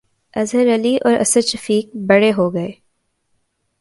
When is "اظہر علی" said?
0.33-0.95